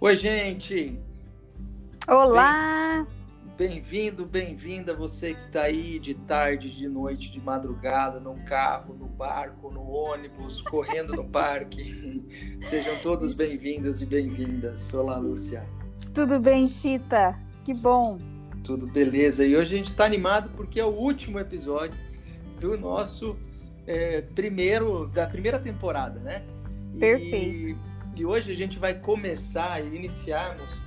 Oi, 0.00 0.14
gente! 0.14 0.96
Olá! 2.06 3.04
Bem-vindo, 3.56 4.24
bem-vinda 4.24 4.94
você 4.94 5.34
que 5.34 5.40
está 5.40 5.62
aí 5.62 5.98
de 5.98 6.14
tarde, 6.14 6.70
de 6.70 6.88
noite, 6.88 7.32
de 7.32 7.40
madrugada, 7.40 8.20
no 8.20 8.36
carro, 8.44 8.94
no 8.94 9.06
barco, 9.06 9.72
no 9.72 9.82
ônibus, 9.90 10.62
correndo 10.62 11.16
no 11.16 11.24
parque. 11.24 12.22
Sejam 12.70 12.94
todos 13.02 13.36
bem-vindos 13.36 14.00
e 14.00 14.06
bem-vindas. 14.06 14.94
Olá, 14.94 15.18
Lúcia. 15.18 15.66
Tudo 16.14 16.38
bem, 16.38 16.68
Chita? 16.68 17.36
Que 17.64 17.74
bom. 17.74 18.20
Tudo 18.62 18.86
beleza. 18.86 19.44
E 19.44 19.56
hoje 19.56 19.74
a 19.74 19.78
gente 19.78 19.88
está 19.88 20.04
animado 20.04 20.48
porque 20.56 20.78
é 20.78 20.84
o 20.84 20.94
último 20.94 21.40
episódio 21.40 21.98
do 22.60 22.78
nosso 22.78 23.36
é, 23.84 24.20
primeiro, 24.20 25.08
da 25.08 25.26
primeira 25.26 25.58
temporada, 25.58 26.20
né? 26.20 26.44
Perfeito. 27.00 27.70
E, 27.70 27.88
e 28.18 28.26
hoje 28.26 28.50
a 28.50 28.54
gente 28.54 28.78
vai 28.78 28.94
começar 28.94 29.80
e 29.80 29.94
iniciarmos 29.94 30.82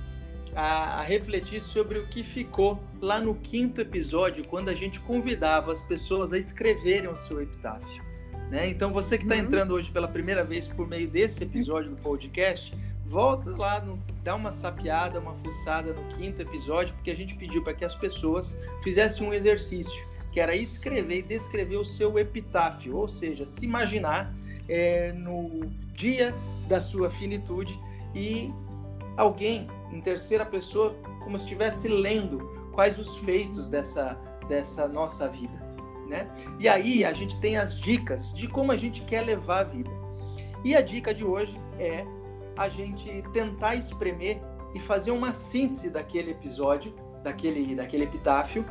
a, 0.54 1.00
a, 1.00 1.02
refletir 1.02 1.62
sobre 1.62 1.98
o 1.98 2.06
que 2.06 2.22
ficou 2.22 2.78
lá 3.00 3.18
no 3.18 3.34
quinto 3.34 3.80
episódio, 3.80 4.46
quando 4.46 4.68
a 4.68 4.74
gente 4.74 5.00
convidava 5.00 5.72
as 5.72 5.80
pessoas 5.80 6.34
a 6.34 6.38
escreverem 6.38 7.08
o 7.08 7.16
seu 7.16 7.40
epitáfio. 7.40 8.02
Né? 8.50 8.68
Então, 8.68 8.92
você 8.92 9.16
que 9.16 9.24
está 9.24 9.34
uhum. 9.34 9.40
entrando 9.40 9.72
hoje 9.72 9.90
pela 9.90 10.06
primeira 10.06 10.44
vez 10.44 10.66
por 10.66 10.86
meio 10.86 11.08
desse 11.08 11.42
episódio 11.42 11.90
do 11.92 12.02
podcast, 12.02 12.76
volta 13.06 13.50
lá, 13.56 13.80
no, 13.80 13.98
dá 14.22 14.34
uma 14.34 14.52
sapiada, 14.52 15.18
uma 15.18 15.34
fuçada 15.36 15.94
no 15.94 16.04
quinto 16.16 16.42
episódio, 16.42 16.94
porque 16.96 17.10
a 17.10 17.16
gente 17.16 17.34
pediu 17.34 17.62
para 17.64 17.72
que 17.72 17.84
as 17.84 17.94
pessoas 17.94 18.54
fizessem 18.84 19.26
um 19.26 19.32
exercício, 19.32 20.04
que 20.30 20.38
era 20.38 20.54
escrever 20.54 21.20
e 21.20 21.22
descrever 21.22 21.76
o 21.76 21.84
seu 21.84 22.18
epitáfio, 22.18 22.94
ou 22.94 23.08
seja, 23.08 23.46
se 23.46 23.64
imaginar 23.64 24.34
é, 24.72 25.12
no 25.12 25.66
dia 25.94 26.34
da 26.66 26.80
sua 26.80 27.10
finitude 27.10 27.78
e 28.14 28.50
alguém 29.18 29.68
em 29.92 30.00
terceira 30.00 30.46
pessoa, 30.46 30.96
como 31.22 31.36
se 31.36 31.44
estivesse 31.44 31.86
lendo 31.88 32.38
quais 32.72 32.98
os 32.98 33.18
feitos 33.18 33.68
dessa, 33.68 34.18
dessa 34.48 34.88
nossa 34.88 35.28
vida. 35.28 35.60
Né? 36.08 36.26
E 36.58 36.66
aí 36.68 37.04
a 37.04 37.12
gente 37.12 37.38
tem 37.38 37.58
as 37.58 37.78
dicas 37.78 38.32
de 38.34 38.48
como 38.48 38.72
a 38.72 38.76
gente 38.76 39.02
quer 39.02 39.20
levar 39.20 39.58
a 39.58 39.64
vida. 39.64 39.90
E 40.64 40.74
a 40.74 40.80
dica 40.80 41.12
de 41.12 41.22
hoje 41.22 41.60
é 41.78 42.06
a 42.56 42.70
gente 42.70 43.22
tentar 43.30 43.74
espremer 43.76 44.40
e 44.74 44.80
fazer 44.80 45.10
uma 45.10 45.34
síntese 45.34 45.90
daquele 45.90 46.30
episódio, 46.30 46.94
daquele, 47.22 47.74
daquele 47.74 48.04
epitáfio, 48.04 48.64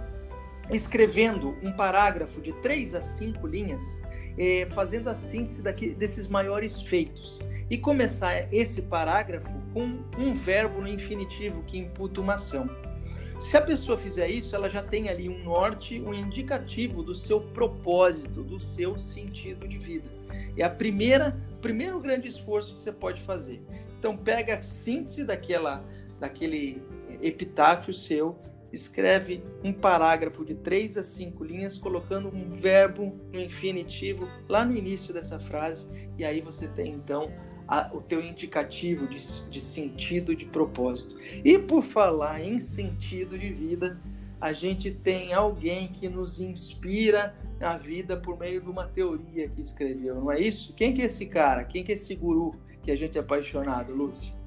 escrevendo 0.72 1.56
um 1.62 1.72
parágrafo 1.74 2.42
de 2.42 2.54
três 2.54 2.96
a 2.96 3.02
cinco 3.02 3.46
linhas, 3.46 4.02
eh, 4.38 4.68
fazendo 4.72 5.10
a 5.10 5.14
síntese 5.14 5.62
daqui, 5.62 5.92
desses 5.92 6.28
maiores 6.28 6.82
feitos 6.82 7.40
e 7.70 7.78
começar 7.78 8.54
esse 8.54 8.82
parágrafo 8.82 9.50
com 9.74 10.00
um 10.18 10.34
verbo 10.34 10.82
no 10.82 10.88
infinitivo 10.88 11.64
que 11.64 11.78
imputa 11.78 12.20
uma 12.20 12.34
ação. 12.34 12.68
Se 13.40 13.58
a 13.58 13.62
pessoa 13.62 13.98
fizer 13.98 14.28
isso, 14.30 14.56
ela 14.56 14.70
já 14.70 14.84
tem 14.84 15.10
ali 15.10 15.28
um 15.28 15.44
norte, 15.44 16.00
um 16.00 16.14
indicativo 16.14 17.02
do 17.02 17.16
seu 17.16 17.42
propósito, 17.42 18.44
do 18.44 18.60
seu 18.60 19.00
sentido 19.00 19.68
de 19.68 19.80
vida. 19.80 20.10
É 20.56 20.64
a 20.64 20.70
primeira, 20.70 21.36
primeiro 21.62 22.00
grande 22.00 22.28
esforço 22.28 22.76
que 22.76 22.84
você 22.84 22.92
pode 22.92 23.22
fazer. 23.22 23.62
Então 23.98 24.16
pega 24.16 24.60
a 24.60 24.62
síntese 24.62 25.24
daquela, 25.24 25.84
daquele 26.20 26.84
epitáfio 27.22 27.94
seu, 27.94 28.38
escreve 28.72 29.44
um 29.64 29.74
parágrafo 29.74 30.46
de 30.46 30.56
três 30.56 30.98
a 30.98 31.04
cinco 31.04 31.44
linhas, 31.44 31.78
colocando 31.78 32.30
um 32.30 32.50
verbo 32.52 33.20
no 33.32 33.40
infinitivo 33.40 34.28
lá 34.48 34.64
no 34.64 34.76
início 34.76 35.14
dessa 35.14 35.40
frase, 35.40 35.88
e 36.18 36.24
aí 36.24 36.42
você 36.42 36.68
tem 36.68 36.94
então 36.94 37.32
a, 37.68 37.90
o 37.94 38.02
teu 38.02 38.22
indicativo 38.24 39.08
de, 39.08 39.18
de 39.50 39.62
sentido, 39.62 40.36
de 40.36 40.46
propósito. 40.46 41.18
E 41.44 41.58
por 41.58 41.84
falar 41.84 42.42
em 42.42 42.60
sentido 42.60 43.38
de 43.38 43.52
vida, 43.52 44.00
a 44.40 44.54
gente 44.54 44.90
tem 44.90 45.34
alguém 45.34 45.88
que 45.90 46.10
nos 46.10 46.42
inspira 46.42 47.36
na 47.60 47.78
vida 47.78 48.18
por 48.18 48.40
meio 48.40 48.60
de 48.60 48.70
uma 48.70 48.88
teoria 48.88 49.48
que 49.48 49.62
escreveu, 49.62 50.16
não 50.16 50.32
é 50.32 50.40
isso? 50.40 50.74
Quem 50.74 50.94
que 50.94 51.02
é 51.02 51.06
esse 51.06 51.28
cara? 51.28 51.64
Quem 51.64 51.84
que 51.84 51.92
é 51.92 51.94
esse 51.94 52.16
guru 52.16 52.56
que 52.82 52.92
a 52.92 52.96
gente 52.96 53.18
é 53.18 53.22
apaixonado, 53.22 53.94
Lúcio? 53.94 54.41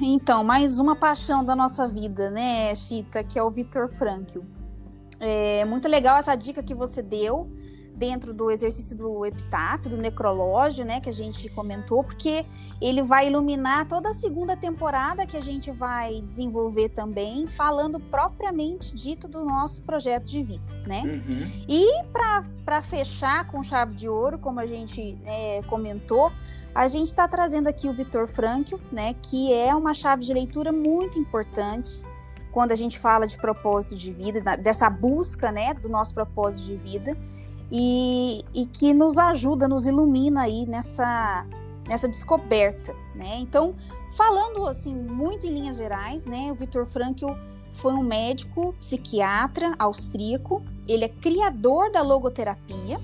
Então, 0.00 0.44
mais 0.44 0.78
uma 0.78 0.94
paixão 0.94 1.44
da 1.44 1.56
nossa 1.56 1.86
vida, 1.86 2.30
né, 2.30 2.74
Chita, 2.74 3.24
que 3.24 3.38
é 3.38 3.42
o 3.42 3.50
Victor 3.50 3.88
Frankl. 3.88 4.40
É 5.20 5.64
muito 5.64 5.88
legal 5.88 6.18
essa 6.18 6.34
dica 6.34 6.62
que 6.62 6.74
você 6.74 7.00
deu 7.00 7.50
dentro 7.96 8.34
do 8.34 8.50
exercício 8.50 8.96
do 8.96 9.24
epitáfio, 9.24 9.88
do 9.88 9.96
necrológio, 9.96 10.84
né, 10.84 11.00
que 11.00 11.08
a 11.08 11.12
gente 11.12 11.48
comentou, 11.48 12.04
porque 12.04 12.44
ele 12.80 13.02
vai 13.02 13.28
iluminar 13.28 13.88
toda 13.88 14.10
a 14.10 14.12
segunda 14.12 14.54
temporada 14.54 15.26
que 15.26 15.36
a 15.36 15.40
gente 15.40 15.70
vai 15.70 16.20
desenvolver 16.20 16.90
também, 16.90 17.46
falando 17.46 17.98
propriamente 17.98 18.94
dito 18.94 19.26
do 19.26 19.46
nosso 19.46 19.80
projeto 19.82 20.26
de 20.26 20.42
vida, 20.42 20.62
né? 20.86 21.02
Uhum. 21.04 21.50
E 21.66 22.04
para 22.12 22.82
fechar 22.82 23.46
com 23.46 23.62
chave 23.62 23.94
de 23.94 24.08
ouro, 24.08 24.38
como 24.38 24.60
a 24.60 24.66
gente 24.66 25.18
é, 25.24 25.62
comentou, 25.66 26.30
a 26.76 26.88
gente 26.88 27.08
está 27.08 27.26
trazendo 27.26 27.68
aqui 27.68 27.88
o 27.88 27.94
Vitor 27.94 28.28
Frankl, 28.28 28.76
né, 28.92 29.14
que 29.14 29.50
é 29.50 29.74
uma 29.74 29.94
chave 29.94 30.22
de 30.26 30.34
leitura 30.34 30.70
muito 30.70 31.18
importante 31.18 32.02
quando 32.52 32.72
a 32.72 32.76
gente 32.76 32.98
fala 32.98 33.26
de 33.26 33.38
propósito 33.38 33.96
de 33.96 34.12
vida, 34.12 34.56
dessa 34.58 34.90
busca, 34.90 35.50
né, 35.50 35.72
do 35.72 35.88
nosso 35.88 36.12
propósito 36.12 36.66
de 36.66 36.76
vida 36.76 37.16
e, 37.72 38.40
e 38.54 38.66
que 38.66 38.92
nos 38.92 39.16
ajuda, 39.16 39.66
nos 39.66 39.86
ilumina 39.86 40.42
aí 40.42 40.66
nessa, 40.66 41.46
nessa 41.88 42.06
descoberta, 42.06 42.94
né? 43.14 43.38
Então, 43.38 43.74
falando 44.14 44.66
assim 44.66 44.94
muito 44.94 45.46
em 45.46 45.50
linhas 45.50 45.78
gerais, 45.78 46.26
né? 46.26 46.52
O 46.52 46.54
Viktor 46.54 46.86
Frankl 46.86 47.32
foi 47.72 47.94
um 47.94 48.02
médico 48.02 48.74
psiquiatra 48.78 49.74
austríaco. 49.78 50.62
Ele 50.86 51.04
é 51.04 51.08
criador 51.08 51.90
da 51.90 52.02
logoterapia, 52.02 53.00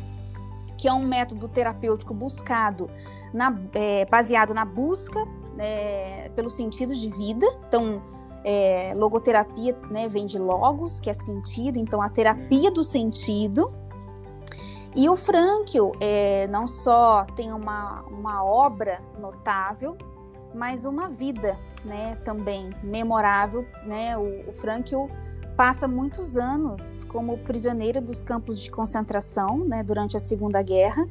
que 0.82 0.88
é 0.88 0.93
um 0.93 1.06
método 1.06 1.47
terapêutico 1.47 2.12
buscado 2.12 2.91
na, 3.32 3.56
é, 3.72 4.04
baseado 4.06 4.53
na 4.53 4.65
busca 4.65 5.25
é, 5.56 6.28
pelo 6.34 6.50
sentido 6.50 6.93
de 6.93 7.09
vida. 7.09 7.47
Então, 7.69 8.03
é, 8.44 8.92
logoterapia 8.97 9.78
né, 9.88 10.09
vem 10.09 10.26
de 10.26 10.41
logos, 10.41 10.98
que 10.98 11.09
é 11.09 11.15
sentido, 11.15 11.78
então 11.78 12.03
a 12.03 12.09
terapia 12.09 12.69
do 12.69 12.82
sentido. 12.82 13.72
E 14.97 15.09
o 15.09 15.15
Frankl 15.15 15.92
é, 16.00 16.48
não 16.48 16.66
só 16.66 17.26
tem 17.37 17.53
uma, 17.53 18.03
uma 18.10 18.44
obra 18.44 19.00
notável, 19.21 19.97
mas 20.53 20.84
uma 20.84 21.09
vida 21.09 21.56
né, 21.84 22.16
também 22.25 22.71
memorável. 22.82 23.65
Né? 23.87 24.19
O, 24.19 24.50
o 24.50 24.53
Frankl 24.53 25.06
passa 25.62 25.86
muitos 25.86 26.36
anos 26.36 27.04
como 27.04 27.38
prisioneiro 27.38 28.00
dos 28.00 28.24
campos 28.24 28.58
de 28.58 28.68
concentração 28.68 29.58
né, 29.58 29.84
durante 29.84 30.16
a 30.16 30.20
Segunda 30.20 30.60
Guerra. 30.60 31.08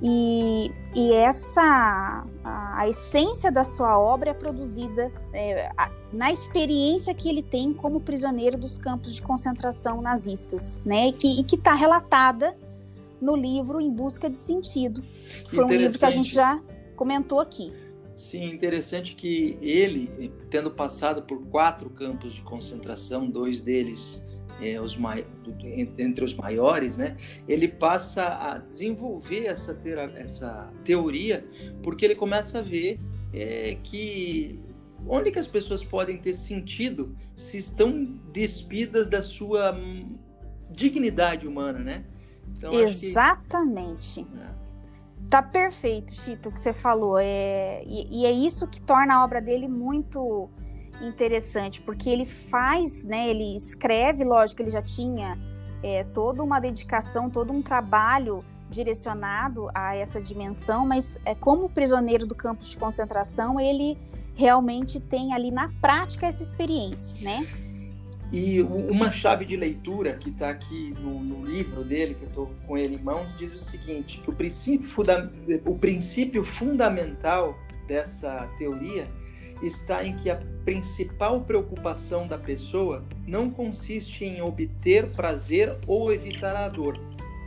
E, 0.00 0.70
e 0.94 1.12
essa 1.14 2.24
a, 2.44 2.78
a, 2.78 2.88
essência 2.88 3.50
da 3.50 3.64
sua 3.64 3.98
obra 3.98 4.30
é 4.30 4.34
produzida 4.34 5.10
é, 5.32 5.68
a, 5.76 5.90
na 6.12 6.30
experiência 6.30 7.12
que 7.12 7.28
ele 7.28 7.42
tem 7.42 7.72
como 7.72 8.00
prisioneiro 8.00 8.56
dos 8.56 8.78
campos 8.78 9.16
de 9.16 9.20
concentração 9.20 10.00
nazistas, 10.00 10.78
né? 10.84 11.08
E 11.08 11.42
que 11.42 11.56
está 11.56 11.74
relatada 11.74 12.56
no 13.20 13.34
livro 13.34 13.80
Em 13.80 13.90
Busca 13.90 14.30
de 14.30 14.38
Sentido, 14.38 15.02
que 15.42 15.56
foi 15.56 15.64
um 15.64 15.68
livro 15.68 15.98
que 15.98 16.04
a 16.04 16.10
gente 16.10 16.32
já 16.32 16.60
comentou 16.94 17.40
aqui. 17.40 17.72
Sim, 18.16 18.50
interessante 18.50 19.14
que 19.14 19.58
ele, 19.60 20.32
tendo 20.50 20.70
passado 20.70 21.22
por 21.22 21.44
quatro 21.46 21.88
campos 21.90 22.34
de 22.34 22.42
concentração, 22.42 23.28
dois 23.28 23.60
deles 23.60 24.22
é, 24.60 24.80
os 24.80 24.98
entre 25.98 26.24
os 26.24 26.34
maiores, 26.34 26.96
né, 26.96 27.16
ele 27.48 27.66
passa 27.66 28.28
a 28.28 28.58
desenvolver 28.58 29.46
essa, 29.46 29.76
essa 30.14 30.72
teoria 30.84 31.44
porque 31.82 32.04
ele 32.04 32.14
começa 32.14 32.60
a 32.60 32.62
ver 32.62 33.00
é, 33.32 33.76
que 33.82 34.60
onde 35.06 35.32
que 35.32 35.38
as 35.38 35.48
pessoas 35.48 35.82
podem 35.82 36.16
ter 36.18 36.34
sentido 36.34 37.16
se 37.34 37.58
estão 37.58 38.04
despidas 38.32 39.08
da 39.08 39.20
sua 39.20 39.76
dignidade 40.70 41.46
humana, 41.46 41.80
né? 41.80 42.04
Então, 42.56 42.72
Exatamente. 42.72 44.24
Que... 44.24 44.38
É. 44.38 44.61
Tá 45.32 45.40
perfeito, 45.40 46.12
Chito, 46.12 46.50
o 46.50 46.52
que 46.52 46.60
você 46.60 46.74
falou. 46.74 47.16
É... 47.18 47.82
E, 47.86 48.20
e, 48.20 48.26
é 48.26 48.30
isso 48.30 48.66
que 48.66 48.78
torna 48.82 49.14
a 49.14 49.24
obra 49.24 49.40
dele 49.40 49.66
muito 49.66 50.50
interessante, 51.00 51.80
porque 51.80 52.10
ele 52.10 52.26
faz, 52.26 53.02
né? 53.02 53.30
Ele 53.30 53.56
escreve, 53.56 54.24
lógico, 54.24 54.60
ele 54.60 54.68
já 54.68 54.82
tinha 54.82 55.38
é, 55.82 56.04
toda 56.04 56.42
uma 56.42 56.60
dedicação, 56.60 57.30
todo 57.30 57.50
um 57.50 57.62
trabalho 57.62 58.44
direcionado 58.68 59.68
a 59.74 59.96
essa 59.96 60.20
dimensão, 60.20 60.84
mas 60.84 61.18
é, 61.24 61.34
como 61.34 61.66
prisioneiro 61.66 62.26
do 62.26 62.34
campo 62.34 62.62
de 62.62 62.76
concentração, 62.76 63.58
ele 63.58 63.98
realmente 64.34 65.00
tem 65.00 65.32
ali 65.32 65.50
na 65.50 65.70
prática 65.80 66.26
essa 66.26 66.42
experiência, 66.42 67.18
né? 67.22 67.46
E 68.32 68.62
uma 68.62 69.12
chave 69.12 69.44
de 69.44 69.58
leitura 69.58 70.14
que 70.14 70.30
está 70.30 70.48
aqui 70.48 70.94
no, 71.00 71.20
no, 71.20 71.44
livro 71.44 71.84
dele, 71.84 72.14
que 72.14 72.22
eu 72.22 72.28
estou 72.28 72.54
com 72.66 72.78
ele 72.78 72.94
em 72.94 72.98
mãos, 72.98 73.36
diz 73.36 73.52
o 73.52 73.58
seguinte: 73.58 74.22
o 74.26 74.32
princípio, 74.32 74.88
funda 74.88 75.30
o 75.66 75.78
princípio 75.78 76.42
fundamental 76.42 77.58
dessa 77.86 78.48
teoria 78.56 79.06
está 79.62 80.02
em 80.02 80.16
que 80.16 80.30
a 80.30 80.40
principal 80.64 81.42
preocupação 81.42 82.26
da 82.26 82.38
pessoa 82.38 83.04
não 83.26 83.50
consiste 83.50 84.24
em 84.24 84.40
obter 84.40 85.14
prazer 85.14 85.76
ou 85.86 86.10
evitar 86.10 86.56
a 86.56 86.68
dor, 86.68 86.98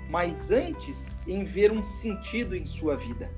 mas 0.10 0.52
antes 0.52 1.20
em 1.28 1.44
ver 1.44 1.72
um 1.72 1.84
sentido 1.84 2.56
em 2.56 2.64
sua 2.64 2.96
vida. 2.96 3.30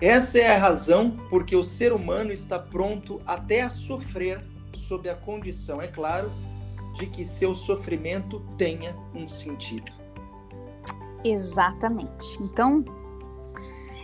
Essa 0.00 0.38
é 0.38 0.54
a 0.54 0.58
razão 0.58 1.16
porque 1.28 1.56
o 1.56 1.64
ser 1.64 1.92
humano 1.92 2.32
está 2.32 2.58
pronto 2.58 3.20
até 3.26 3.62
a 3.62 3.70
sofrer 3.70 4.40
sob 4.78 5.08
a 5.08 5.14
condição, 5.14 5.80
é 5.82 5.88
claro, 5.88 6.30
de 6.94 7.06
que 7.06 7.24
seu 7.24 7.54
sofrimento 7.54 8.40
tenha 8.56 8.96
um 9.14 9.26
sentido. 9.26 9.92
Exatamente. 11.24 12.42
Então, 12.42 12.84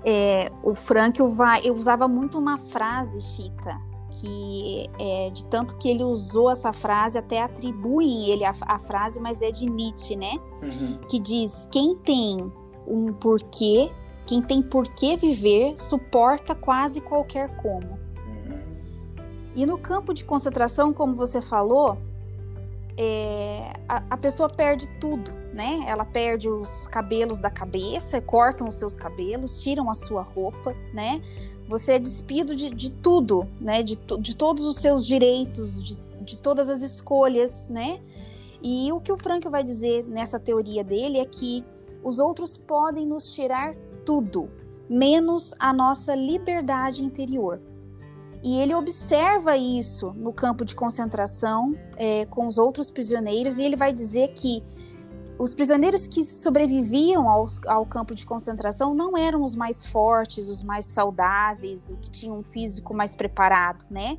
é, 0.05 0.50
o 0.62 0.75
Frank 0.75 1.21
vai, 1.23 1.61
eu 1.65 1.75
usava 1.75 2.06
muito 2.06 2.38
uma 2.38 2.59
frase, 2.59 3.21
Chita, 3.21 3.81
que 4.11 4.88
é, 4.99 5.31
de 5.31 5.44
tanto 5.47 5.76
que 5.76 5.88
ele 5.88 6.05
usou 6.05 6.50
essa 6.50 6.73
frase, 6.73 7.19
até 7.19 7.43
atribuem 7.43 8.31
ele 8.31 8.44
a, 8.44 8.55
a 8.62 8.79
frase, 8.79 9.19
mas 9.21 9.43
é 9.43 9.50
de 9.50 9.69
Nietzsche, 9.69 10.15
né? 10.17 10.38
Uhum. 10.62 10.99
Que 11.09 11.19
diz: 11.19 11.67
quem 11.71 11.97
tem 11.97 12.53
um 12.87 13.12
porquê, 13.15 13.91
quem 14.26 14.43
tem 14.43 14.62
porquê 14.62 15.17
viver, 15.17 15.75
suporta 15.79 16.55
quase 16.55 17.00
qualquer 17.00 17.56
como. 17.56 18.03
E 19.54 19.64
no 19.64 19.78
campo 19.78 20.12
de 20.12 20.24
concentração, 20.24 20.92
como 20.92 21.14
você 21.14 21.40
falou, 21.40 21.96
é, 22.96 23.72
a, 23.88 24.02
a, 24.10 24.16
pessoa 24.16 24.48
perde 24.48 24.88
tudo, 25.00 25.30
né? 25.52 25.84
Ela 25.86 26.04
perde 26.04 26.48
os 26.48 26.86
cabelos 26.86 27.38
da 27.38 27.50
cabeça, 27.50 28.20
cortam 28.20 28.68
os 28.68 28.76
seus 28.76 28.96
cabelos, 28.96 29.62
tiram 29.62 29.90
a 29.90 29.94
sua 29.94 30.22
roupa, 30.22 30.74
né? 30.92 31.22
Você 31.68 31.92
é 31.92 31.98
despido 31.98 32.54
de, 32.54 32.70
de 32.70 32.90
tudo, 32.90 33.48
né? 33.60 33.82
De, 33.82 33.96
de 33.96 34.36
todos 34.36 34.64
os 34.64 34.76
seus 34.76 35.06
direitos, 35.06 35.82
de, 35.82 35.96
de 36.20 36.38
todas 36.38 36.70
as 36.70 36.82
escolhas, 36.82 37.68
né? 37.68 38.00
E 38.62 38.90
o 38.92 39.00
que 39.00 39.12
o 39.12 39.18
Frank 39.18 39.48
vai 39.48 39.62
dizer 39.62 40.04
nessa 40.04 40.38
teoria 40.38 40.82
dele 40.82 41.18
é 41.18 41.24
que 41.24 41.64
os 42.02 42.18
outros 42.18 42.56
podem 42.56 43.06
nos 43.06 43.34
tirar 43.34 43.74
tudo, 44.04 44.48
menos 44.88 45.54
a 45.58 45.72
nossa 45.72 46.14
liberdade 46.14 47.04
interior. 47.04 47.60
E 48.44 48.61
ele 48.61 48.75
observa 48.75 49.56
isso 49.56 50.12
no 50.12 50.31
campo 50.31 50.67
de 50.67 50.76
concentração 50.76 51.75
é, 51.96 52.26
com 52.26 52.46
os 52.46 52.58
outros 52.58 52.91
prisioneiros, 52.91 53.56
e 53.56 53.62
ele 53.62 53.75
vai 53.75 53.91
dizer 53.91 54.29
que 54.35 54.62
os 55.38 55.55
prisioneiros 55.55 56.06
que 56.06 56.23
sobreviviam 56.23 57.26
ao, 57.29 57.46
ao, 57.67 57.87
campo 57.87 58.14
de 58.14 58.26
concentração 58.26 58.94
não 58.94 59.17
eram 59.17 59.43
os 59.43 59.56
mais 59.56 59.85
fortes, 59.85 60.50
os 60.50 60.62
mais 60.62 60.85
saudáveis, 60.85 61.88
os 61.88 61.99
que 61.99 62.11
tinham 62.11 62.38
um 62.38 62.43
físico 62.43 62.94
mais 62.94 63.17
preparado, 63.17 63.87
né? 63.91 64.19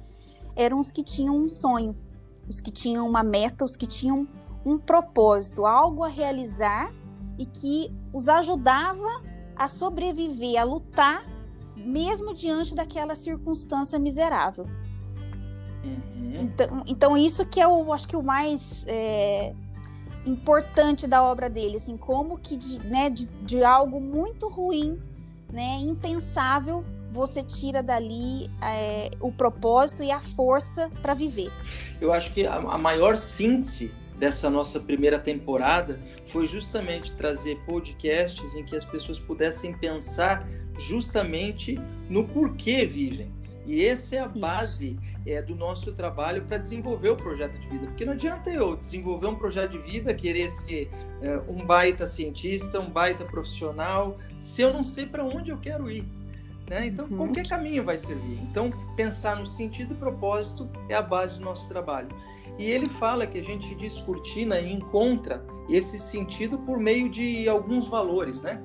Eram 0.55 0.79
os 0.79 0.91
que 0.91 1.03
tinham 1.03 1.37
um 1.37 1.47
sonho, 1.47 1.95
os 2.49 2.59
que 2.59 2.71
tinham 2.71 3.07
uma 3.07 3.23
meta, 3.23 3.63
os 3.63 3.77
que 3.77 3.85
tinham 3.85 4.27
um 4.65 4.79
propósito, 4.79 5.67
algo 5.67 6.03
a 6.03 6.07
realizar 6.07 6.91
e 7.37 7.45
que 7.45 7.93
os 8.11 8.27
ajudava 8.27 9.21
a 9.55 9.67
sobreviver, 9.67 10.59
a 10.59 10.63
lutar 10.63 11.23
mesmo 11.75 12.33
diante 12.33 12.73
daquela 12.73 13.15
circunstância 13.15 13.99
miserável. 13.99 14.65
Uhum. 15.83 16.41
Então, 16.41 16.83
então, 16.87 17.17
isso 17.17 17.45
que 17.45 17.59
é 17.59 17.67
o, 17.67 17.93
acho 17.93 18.07
que 18.07 18.15
o 18.15 18.23
mais 18.23 18.85
é, 18.87 19.53
importante 20.25 21.07
da 21.07 21.23
obra 21.23 21.49
dele, 21.49 21.77
assim, 21.77 21.97
como 21.97 22.37
que 22.37 22.57
de, 22.57 22.79
né, 22.87 23.09
de, 23.09 23.27
de 23.27 23.63
algo 23.63 23.99
muito 23.99 24.47
ruim, 24.47 24.99
né, 25.51 25.77
impensável, 25.81 26.83
você 27.11 27.41
tira 27.43 27.81
dali 27.81 28.49
é, 28.61 29.09
o 29.21 29.31
propósito 29.31 30.03
e 30.03 30.11
a 30.11 30.19
força 30.19 30.89
para 31.01 31.13
viver. 31.13 31.51
Eu 32.01 32.11
acho 32.11 32.33
que 32.33 32.45
a, 32.45 32.55
a 32.55 32.77
maior 32.77 33.15
síntese 33.15 33.93
dessa 34.17 34.49
nossa 34.49 34.79
primeira 34.79 35.19
temporada 35.19 35.99
foi 36.31 36.45
justamente 36.45 37.13
trazer 37.13 37.57
podcasts 37.65 38.53
em 38.55 38.65
que 38.65 38.75
as 38.75 38.83
pessoas 38.83 39.19
pudessem 39.19 39.77
pensar 39.77 40.47
justamente 40.77 41.79
no 42.09 42.23
porquê 42.25 42.85
vivem. 42.85 43.33
E 43.65 43.83
essa 43.83 44.15
é 44.15 44.19
a 44.19 44.27
base 44.27 44.97
é, 45.25 45.41
do 45.41 45.55
nosso 45.55 45.91
trabalho 45.91 46.43
para 46.43 46.57
desenvolver 46.57 47.09
o 47.09 47.15
projeto 47.15 47.59
de 47.59 47.67
vida. 47.67 47.87
Porque 47.87 48.05
não 48.05 48.13
adianta 48.13 48.49
eu 48.51 48.75
desenvolver 48.75 49.27
um 49.27 49.35
projeto 49.35 49.71
de 49.71 49.79
vida, 49.79 50.13
querer 50.13 50.49
ser 50.49 50.89
é, 51.21 51.37
um 51.47 51.65
baita 51.65 52.05
cientista, 52.05 52.79
um 52.79 52.89
baita 52.89 53.25
profissional, 53.25 54.19
se 54.39 54.61
eu 54.61 54.71
não 54.71 54.83
sei 54.83 55.07
para 55.07 55.23
onde 55.23 55.51
eu 55.51 55.57
quero 55.57 55.89
ir. 55.89 56.05
Né? 56.69 56.87
Então, 56.87 57.05
uhum. 57.05 57.17
qualquer 57.17 57.47
caminho 57.47 57.83
vai 57.83 57.97
servir. 57.97 58.39
Então, 58.43 58.71
pensar 58.95 59.35
no 59.35 59.47
sentido 59.47 59.93
e 59.93 59.97
propósito 59.97 60.69
é 60.87 60.95
a 60.95 61.01
base 61.01 61.39
do 61.39 61.45
nosso 61.45 61.67
trabalho. 61.67 62.09
E 62.57 62.63
ele 62.63 62.87
fala 62.87 63.27
que 63.27 63.37
a 63.37 63.43
gente 63.43 63.73
descortina 63.75 64.59
e 64.59 64.71
encontra 64.71 65.45
esse 65.67 65.99
sentido 65.99 66.57
por 66.59 66.79
meio 66.79 67.09
de 67.09 67.49
alguns 67.49 67.87
valores, 67.87 68.41
né? 68.41 68.61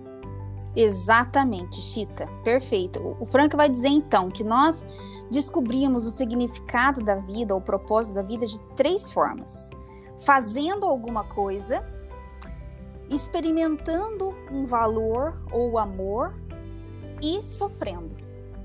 Exatamente, 0.74 1.80
Chita. 1.80 2.26
Perfeito. 2.44 3.16
O 3.18 3.26
Frank 3.26 3.56
vai 3.56 3.68
dizer 3.68 3.88
então 3.88 4.30
que 4.30 4.44
nós 4.44 4.86
descobrimos 5.30 6.06
o 6.06 6.10
significado 6.10 7.02
da 7.02 7.16
vida, 7.16 7.54
o 7.54 7.60
propósito 7.60 8.14
da 8.14 8.22
vida 8.22 8.46
de 8.46 8.60
três 8.76 9.10
formas: 9.10 9.70
fazendo 10.18 10.86
alguma 10.86 11.24
coisa, 11.24 11.84
experimentando 13.08 14.34
um 14.50 14.64
valor 14.64 15.34
ou 15.52 15.78
amor 15.78 16.32
e 17.22 17.42
sofrendo. 17.42 18.14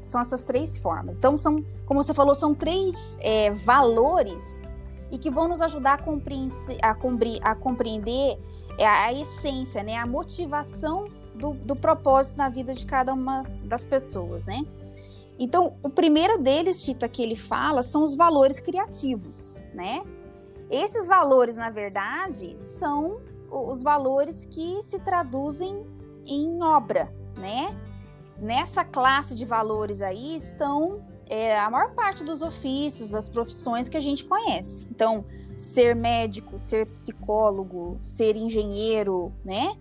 São 0.02 0.22
essas 0.22 0.44
três 0.44 0.78
formas. 0.78 1.18
Então, 1.18 1.36
são, 1.36 1.66
como 1.88 2.04
você 2.04 2.14
falou, 2.14 2.36
são 2.36 2.54
três 2.54 3.18
é, 3.20 3.50
valores 3.50 4.62
e 5.12 5.18
que 5.18 5.32
vão 5.32 5.48
nos 5.48 5.64
ajudar 5.64 5.96
a, 5.96 5.98
compreender, 5.98 6.78
a, 6.80 6.92
a 7.52 7.56
compreender 7.56 8.38
é, 8.78 8.86
a 8.86 9.12
essência, 9.12 9.82
né, 9.82 9.98
a 9.98 10.06
motivação 10.06 11.08
do, 11.38 11.54
do 11.54 11.76
propósito 11.76 12.38
na 12.38 12.50
vida 12.50 12.74
de 12.74 12.86
cada 12.86 13.14
uma 13.14 13.44
das 13.64 13.86
pessoas, 13.86 14.46
né? 14.46 14.66
Então, 15.38 15.76
o 15.84 15.90
primeiro 15.90 16.38
deles, 16.38 16.82
Tita, 16.84 17.10
que 17.10 17.22
ele 17.22 17.36
fala, 17.36 17.82
são 17.82 18.04
os 18.04 18.16
valores 18.16 18.60
criativos, 18.60 19.62
né? 19.74 20.02
Esses 20.70 21.08
valores, 21.08 21.56
na 21.56 21.70
verdade, 21.70 22.60
são 22.60 23.20
os 23.52 23.84
valores 23.84 24.46
que 24.46 24.82
se 24.82 25.00
traduzem 25.00 25.86
em 26.26 26.64
obra, 26.64 27.14
né? 27.38 27.76
Nessa 28.40 28.84
classe 28.84 29.36
de 29.36 29.46
valores 29.46 30.02
aí 30.02 30.36
estão 30.36 31.06
é, 31.28 31.58
a 31.58 31.70
maior 31.70 31.94
parte 31.94 32.24
dos 32.24 32.42
ofícios, 32.42 33.10
das 33.10 33.30
profissões 33.30 33.90
que 33.90 33.98
a 33.98 34.02
gente 34.02 34.26
conhece. 34.26 34.88
Então, 34.90 35.26
ser 35.58 35.96
médico, 35.96 36.58
ser 36.60 36.86
psicólogo, 36.88 37.98
ser 38.02 38.36
engenheiro, 38.36 39.32
né? 39.44 39.76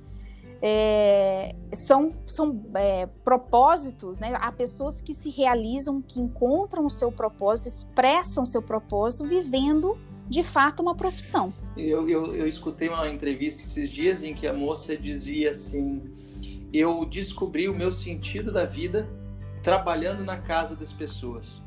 É, 0.63 1.55
são, 1.73 2.11
são 2.25 2.65
é, 2.75 3.07
propósitos, 3.23 4.19
né? 4.19 4.33
Há 4.37 4.51
pessoas 4.51 5.01
que 5.01 5.13
se 5.15 5.31
realizam, 5.31 6.01
que 6.01 6.21
encontram 6.21 6.87
o 6.87 6.91
seu 6.91 7.13
propósito, 7.13 7.69
expressam 7.69 8.45
o 8.45 8.47
seu 8.47 8.63
propósito, 8.63 9.25
vivendo 9.27 9.99
de 10.29 10.43
fato 10.43 10.81
uma 10.81 10.95
profissão. 10.95 11.53
Eu, 11.77 12.09
eu, 12.09 12.35
eu 12.35 12.47
escutei 12.47 12.89
uma 12.89 13.09
entrevista 13.09 13.63
esses 13.63 13.91
dias 13.91 14.23
em 14.23 14.35
que 14.35 14.47
a 14.47 14.53
moça 14.53 14.97
dizia 14.97 15.51
assim: 15.51 16.03
Eu 16.73 17.05
descobri 17.05 17.69
o 17.69 17.75
meu 17.75 17.93
sentido 17.93 18.53
da 18.53 18.65
vida 18.65 19.09
trabalhando 19.63 20.25
na 20.25 20.39
casa 20.39 20.77
das 20.77 20.93
pessoas. 20.93 21.63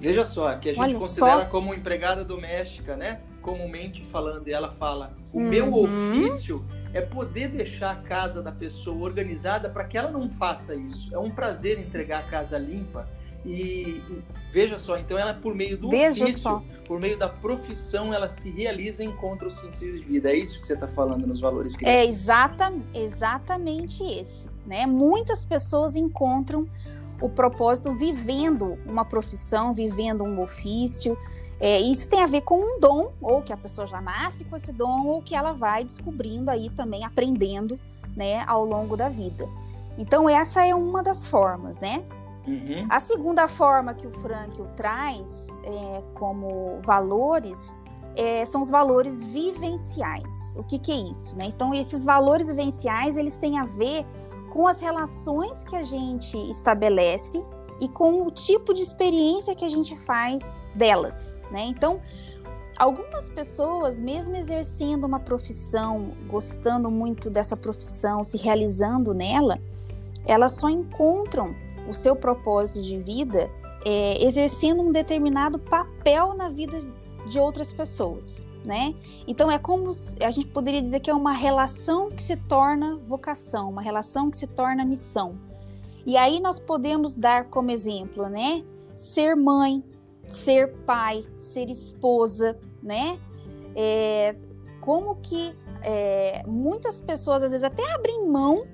Veja 0.00 0.24
só, 0.24 0.54
que 0.56 0.68
a 0.68 0.72
gente 0.72 0.82
Olha 0.82 0.98
considera 0.98 1.44
só. 1.44 1.50
como 1.50 1.74
empregada 1.74 2.24
doméstica, 2.24 2.96
né? 2.96 3.20
Comumente 3.40 4.02
falando, 4.04 4.46
e 4.48 4.52
ela 4.52 4.70
fala: 4.72 5.16
o 5.32 5.38
uhum. 5.38 5.48
meu 5.48 5.74
ofício 5.74 6.64
é 6.96 7.02
poder 7.02 7.48
deixar 7.48 7.90
a 7.90 7.96
casa 7.96 8.42
da 8.42 8.50
pessoa 8.50 9.04
organizada 9.04 9.68
para 9.68 9.84
que 9.84 9.98
ela 9.98 10.10
não 10.10 10.30
faça 10.30 10.74
isso. 10.74 11.14
É 11.14 11.18
um 11.18 11.30
prazer 11.30 11.78
entregar 11.78 12.20
a 12.20 12.22
casa 12.22 12.56
limpa. 12.56 13.06
E, 13.44 14.02
e 14.08 14.22
veja 14.50 14.78
só, 14.78 14.98
então 14.98 15.16
ela 15.16 15.34
por 15.34 15.54
meio 15.54 15.76
do 15.76 15.90
veja 15.90 16.24
ofício, 16.24 16.40
só. 16.40 16.64
por 16.84 16.98
meio 16.98 17.16
da 17.18 17.28
profissão, 17.28 18.12
ela 18.12 18.26
se 18.26 18.50
realiza 18.50 19.04
e 19.04 19.06
encontra 19.06 19.46
o 19.46 19.50
sentido 19.50 19.98
de 19.98 20.04
vida. 20.04 20.30
É 20.30 20.36
isso 20.36 20.58
que 20.58 20.66
você 20.66 20.72
está 20.72 20.88
falando 20.88 21.26
nos 21.26 21.38
valores 21.38 21.76
criativos. 21.76 22.06
É 22.06 22.10
exata, 22.10 22.72
exatamente 22.94 24.02
esse. 24.02 24.48
Né? 24.66 24.86
Muitas 24.86 25.44
pessoas 25.44 25.96
encontram 25.96 26.66
o 27.20 27.28
propósito 27.28 27.92
vivendo 27.92 28.78
uma 28.86 29.04
profissão, 29.04 29.72
vivendo 29.72 30.24
um 30.24 30.40
ofício. 30.40 31.16
É, 31.58 31.80
isso 31.80 32.08
tem 32.08 32.22
a 32.22 32.26
ver 32.26 32.42
com 32.42 32.58
um 32.58 32.80
dom, 32.80 33.12
ou 33.20 33.42
que 33.42 33.52
a 33.52 33.56
pessoa 33.56 33.86
já 33.86 34.00
nasce 34.00 34.44
com 34.44 34.56
esse 34.56 34.72
dom, 34.72 35.06
ou 35.06 35.22
que 35.22 35.34
ela 35.34 35.52
vai 35.52 35.84
descobrindo 35.84 36.50
aí 36.50 36.68
também, 36.70 37.04
aprendendo, 37.04 37.78
né, 38.14 38.44
ao 38.46 38.64
longo 38.64 38.96
da 38.96 39.08
vida. 39.08 39.48
Então, 39.98 40.28
essa 40.28 40.66
é 40.66 40.74
uma 40.74 41.02
das 41.02 41.26
formas, 41.26 41.80
né? 41.80 42.04
Uhum. 42.46 42.86
A 42.88 43.00
segunda 43.00 43.48
forma 43.48 43.94
que 43.94 44.06
o 44.06 44.10
Frankl 44.10 44.64
traz 44.76 45.48
é, 45.64 46.02
como 46.14 46.80
valores 46.84 47.76
é, 48.14 48.44
são 48.44 48.62
os 48.62 48.70
valores 48.70 49.22
vivenciais. 49.22 50.56
O 50.56 50.64
que, 50.64 50.78
que 50.78 50.90
é 50.90 50.96
isso? 50.96 51.36
Né? 51.36 51.46
Então, 51.46 51.74
esses 51.74 52.04
valores 52.04 52.48
vivenciais, 52.48 53.16
eles 53.16 53.36
têm 53.36 53.58
a 53.58 53.64
ver 53.64 54.06
com 54.56 54.66
as 54.66 54.80
relações 54.80 55.62
que 55.62 55.76
a 55.76 55.82
gente 55.82 56.38
estabelece 56.50 57.44
e 57.78 57.86
com 57.90 58.26
o 58.26 58.30
tipo 58.30 58.72
de 58.72 58.80
experiência 58.80 59.54
que 59.54 59.66
a 59.66 59.68
gente 59.68 59.94
faz 59.98 60.66
delas, 60.74 61.38
né? 61.50 61.66
Então, 61.66 62.00
algumas 62.78 63.28
pessoas, 63.28 64.00
mesmo 64.00 64.34
exercendo 64.34 65.04
uma 65.04 65.20
profissão, 65.20 66.12
gostando 66.26 66.90
muito 66.90 67.28
dessa 67.28 67.54
profissão, 67.54 68.24
se 68.24 68.38
realizando 68.38 69.12
nela, 69.12 69.60
elas 70.24 70.52
só 70.52 70.70
encontram 70.70 71.54
o 71.86 71.92
seu 71.92 72.16
propósito 72.16 72.82
de 72.82 72.96
vida 72.98 73.50
é, 73.84 74.24
exercendo 74.24 74.80
um 74.80 74.90
determinado 74.90 75.58
papel 75.58 76.32
na 76.32 76.48
vida 76.48 76.82
de 77.28 77.38
outras 77.38 77.74
pessoas, 77.74 78.46
né? 78.66 78.94
Então 79.26 79.50
é 79.50 79.58
como 79.58 79.90
a 80.20 80.30
gente 80.30 80.48
poderia 80.48 80.82
dizer 80.82 81.00
que 81.00 81.08
é 81.08 81.14
uma 81.14 81.32
relação 81.32 82.10
que 82.10 82.22
se 82.22 82.36
torna 82.36 82.96
vocação, 82.96 83.70
uma 83.70 83.80
relação 83.80 84.30
que 84.30 84.36
se 84.36 84.48
torna 84.48 84.84
missão. 84.84 85.38
E 86.04 86.16
aí 86.16 86.40
nós 86.40 86.58
podemos 86.58 87.14
dar 87.14 87.44
como 87.44 87.70
exemplo, 87.70 88.28
né? 88.28 88.64
Ser 88.96 89.36
mãe, 89.36 89.84
ser 90.26 90.74
pai, 90.84 91.24
ser 91.36 91.70
esposa, 91.70 92.58
né? 92.82 93.18
É, 93.76 94.34
como 94.80 95.16
que 95.16 95.54
é, 95.82 96.42
muitas 96.46 97.00
pessoas 97.00 97.42
às 97.42 97.52
vezes 97.52 97.64
até 97.64 97.82
abrem 97.94 98.26
mão 98.26 98.66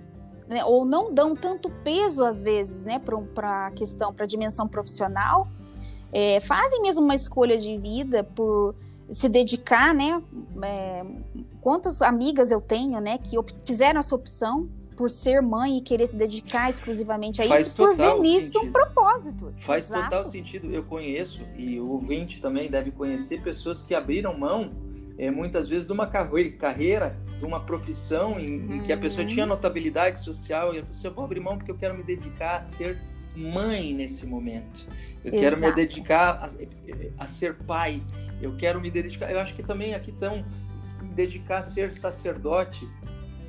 né, 0.48 0.64
ou 0.64 0.84
não 0.84 1.12
dão 1.12 1.34
tanto 1.34 1.70
peso 1.82 2.24
às 2.24 2.42
vezes, 2.42 2.82
né, 2.82 2.98
para 2.98 3.66
a 3.66 3.70
questão, 3.70 4.12
para 4.12 4.24
a 4.24 4.28
dimensão 4.28 4.68
profissional, 4.68 5.48
é, 6.12 6.40
fazem 6.40 6.82
mesmo 6.82 7.04
uma 7.04 7.14
escolha 7.14 7.56
de 7.56 7.76
vida 7.78 8.22
por 8.22 8.74
se 9.12 9.28
dedicar, 9.28 9.94
né? 9.94 10.22
É, 10.62 11.04
quantas 11.60 12.02
amigas 12.02 12.50
eu 12.50 12.60
tenho, 12.60 13.00
né, 13.00 13.18
que 13.18 13.36
fizeram 13.64 14.00
essa 14.00 14.14
opção 14.14 14.68
por 14.96 15.10
ser 15.10 15.40
mãe 15.40 15.78
e 15.78 15.80
querer 15.80 16.06
se 16.06 16.16
dedicar 16.16 16.70
exclusivamente 16.70 17.40
a 17.40 17.46
Faz 17.46 17.68
isso, 17.68 17.76
por 17.76 17.94
ver 17.94 18.18
nisso 18.20 18.52
sentido. 18.52 18.68
um 18.68 18.72
propósito. 18.72 19.54
Faz 19.58 19.86
Exato. 19.86 20.04
total 20.04 20.24
sentido. 20.24 20.70
Eu 20.72 20.82
conheço, 20.84 21.40
e 21.56 21.80
o 21.80 21.88
ouvinte 21.88 22.40
também 22.40 22.70
deve 22.70 22.90
conhecer, 22.90 23.42
pessoas 23.42 23.82
que 23.82 23.94
abriram 23.94 24.36
mão 24.36 24.70
é, 25.18 25.30
muitas 25.30 25.68
vezes 25.68 25.86
de 25.86 25.92
uma 25.92 26.06
carreira, 26.06 27.16
de 27.38 27.44
uma 27.44 27.60
profissão 27.60 28.38
em, 28.38 28.76
em, 28.76 28.82
que 28.82 28.92
a 28.92 28.96
pessoa 28.96 29.26
tinha 29.26 29.44
uhum. 29.44 29.50
notabilidade 29.50 30.20
social 30.20 30.72
e 30.72 30.78
ela 30.78 30.86
falou 30.86 30.90
assim, 30.90 31.06
eu 31.06 31.14
vou 31.14 31.24
abrir 31.24 31.40
mão 31.40 31.56
porque 31.56 31.70
eu 31.70 31.76
quero 31.76 31.96
me 31.96 32.02
dedicar 32.02 32.56
a 32.56 32.62
ser 32.62 32.98
mãe 33.36 33.94
nesse 33.94 34.26
momento. 34.26 34.84
Eu 35.24 35.32
Exato. 35.32 35.40
quero 35.40 35.60
me 35.60 35.72
dedicar 35.72 36.30
a, 36.42 37.24
a, 37.24 37.26
ser 37.26 37.54
pai. 37.54 38.02
Eu 38.40 38.56
quero 38.56 38.80
me 38.80 38.90
dedicar. 38.90 39.30
Eu 39.30 39.38
acho 39.38 39.54
que 39.54 39.62
também 39.62 39.94
aqui 39.94 40.10
estão 40.10 40.44
me 41.00 41.08
dedicar 41.14 41.58
a 41.58 41.62
ser 41.62 41.94
sacerdote, 41.94 42.88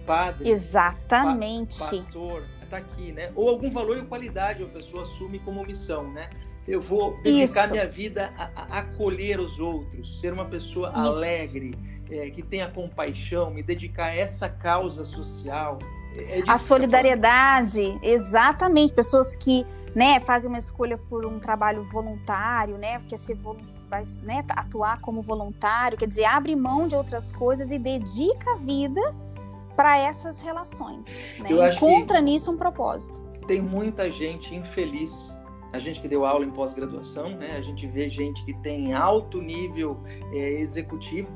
padre. 0.05 0.49
Exatamente. 0.49 1.79
Pa, 1.79 1.85
pastor. 1.85 2.43
Está 2.63 2.77
aqui, 2.77 3.11
né? 3.11 3.31
Ou 3.35 3.49
algum 3.49 3.69
valor 3.69 3.97
e 3.97 4.03
qualidade 4.03 4.63
a 4.63 4.67
pessoa 4.67 5.03
assume 5.03 5.39
como 5.39 5.65
missão, 5.65 6.11
né? 6.11 6.29
Eu 6.67 6.79
vou 6.79 7.15
dedicar 7.21 7.65
Isso. 7.65 7.71
minha 7.71 7.87
vida 7.87 8.33
a, 8.37 8.45
a, 8.55 8.79
acolher 8.79 9.39
os 9.39 9.59
outros, 9.59 10.19
ser 10.21 10.31
uma 10.31 10.45
pessoa 10.45 10.89
Isso. 10.89 10.97
alegre, 10.97 11.75
é, 12.09 12.29
que 12.29 12.41
tenha 12.41 12.69
compaixão, 12.69 13.51
me 13.51 13.61
dedicar 13.61 14.05
a 14.05 14.15
essa 14.15 14.47
causa 14.47 15.03
social. 15.03 15.77
É, 16.17 16.43
a 16.47 16.57
solidariedade, 16.57 17.99
exatamente. 18.01 18.93
Pessoas 18.93 19.35
que 19.35 19.65
né, 19.95 20.19
fazem 20.19 20.49
uma 20.49 20.57
escolha 20.57 20.97
por 20.97 21.25
um 21.25 21.39
trabalho 21.39 21.83
voluntário, 21.83 22.77
né, 22.77 22.99
quer 23.07 23.17
ser 23.17 23.37
vai, 23.89 24.03
né, 24.23 24.43
atuar 24.49 24.99
como 25.01 25.21
voluntário, 25.21 25.97
quer 25.97 26.07
dizer, 26.07 26.25
abre 26.25 26.55
mão 26.55 26.87
de 26.87 26.95
outras 26.95 27.31
coisas 27.31 27.71
e 27.71 27.77
dedica 27.77 28.53
a 28.53 28.57
vida 28.57 29.01
para 29.75 29.97
essas 29.97 30.41
relações. 30.41 31.07
Né? 31.39 31.49
Encontra 31.73 32.19
nisso 32.21 32.51
um 32.51 32.57
propósito. 32.57 33.21
Tem 33.47 33.61
muita 33.61 34.11
gente 34.11 34.55
infeliz 34.55 35.33
a 35.73 35.79
gente 35.79 35.99
que 35.99 36.07
deu 36.07 36.23
aula 36.23 36.45
em 36.45 36.51
pós-graduação, 36.51 37.29
né? 37.29 37.55
A 37.57 37.61
gente 37.61 37.87
vê 37.87 38.07
gente 38.07 38.45
que 38.45 38.53
tem 38.53 38.93
alto 38.93 39.41
nível 39.41 39.99
é, 40.31 40.51
executivo 40.61 41.27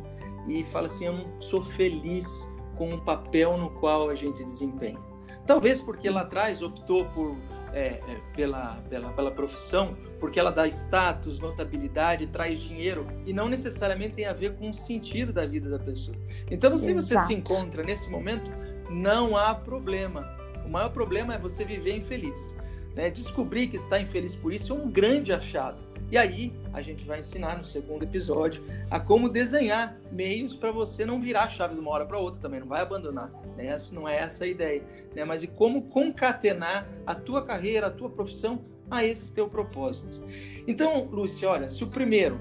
e 0.47 0.63
fala 0.65 0.85
assim: 0.85 1.05
eu 1.05 1.13
não 1.13 1.41
sou 1.41 1.63
feliz 1.63 2.47
com 2.77 2.93
o 2.93 3.01
papel 3.01 3.57
no 3.57 3.69
qual 3.71 4.09
a 4.09 4.15
gente 4.15 4.43
desempenha. 4.43 4.99
Talvez 5.45 5.79
porque 5.79 6.09
lá 6.09 6.21
atrás 6.21 6.61
optou 6.61 7.05
por 7.05 7.37
é, 7.73 7.99
é, 8.07 8.21
pela, 8.35 8.81
pela, 8.89 9.09
pela 9.11 9.31
profissão, 9.31 9.95
porque 10.19 10.39
ela 10.39 10.51
dá 10.51 10.67
status, 10.67 11.39
notabilidade, 11.39 12.25
traz 12.27 12.59
dinheiro 12.59 13.05
e 13.25 13.33
não 13.33 13.47
necessariamente 13.47 14.15
tem 14.15 14.25
a 14.25 14.33
ver 14.33 14.55
com 14.55 14.69
o 14.69 14.73
sentido 14.73 15.31
da 15.31 15.45
vida 15.45 15.69
da 15.69 15.77
pessoa. 15.77 16.17
Então, 16.49 16.75
se 16.77 16.87
Exato. 16.87 17.27
você 17.27 17.33
se 17.33 17.39
encontra 17.39 17.83
nesse 17.83 18.09
momento, 18.09 18.49
não 18.89 19.37
há 19.37 19.53
problema. 19.53 20.27
O 20.65 20.69
maior 20.69 20.89
problema 20.89 21.35
é 21.35 21.37
você 21.37 21.63
viver 21.63 21.97
infeliz. 21.97 22.56
Né? 22.97 23.11
Descobrir 23.11 23.67
que 23.67 23.75
está 23.75 24.01
infeliz 24.01 24.33
por 24.33 24.51
isso 24.51 24.73
é 24.73 24.75
um 24.75 24.89
grande 24.89 25.31
achado. 25.31 25.77
E 26.09 26.17
aí 26.17 26.51
a 26.73 26.81
gente 26.81 27.05
vai 27.05 27.19
ensinar 27.19 27.55
no 27.55 27.63
segundo 27.63 28.01
episódio 28.01 28.63
a 28.89 28.99
como 28.99 29.29
desenhar 29.29 29.95
meios 30.11 30.55
para 30.55 30.71
você 30.71 31.05
não 31.05 31.21
virar 31.21 31.43
a 31.43 31.49
chave 31.49 31.75
de 31.75 31.79
uma 31.79 31.91
hora 31.91 32.07
para 32.07 32.17
outra 32.17 32.41
também, 32.41 32.59
não 32.59 32.67
vai 32.67 32.81
abandonar. 32.81 33.31
Né? 33.55 33.67
Essa 33.67 33.93
não 33.93 34.09
é 34.09 34.17
essa 34.17 34.45
a 34.45 34.47
ideia, 34.47 34.81
né? 35.13 35.23
Mas 35.23 35.43
e 35.43 35.47
como 35.47 35.83
concatenar 35.83 36.89
a 37.05 37.13
tua 37.13 37.43
carreira, 37.43 37.87
a 37.87 37.91
tua 37.91 38.09
profissão 38.09 38.65
a 38.89 39.03
esse 39.03 39.31
teu 39.31 39.47
propósito. 39.47 40.19
Então, 40.65 41.05
Lúcia, 41.05 41.47
olha, 41.49 41.69
se 41.69 41.83
o 41.83 41.87
primeiro 41.87 42.39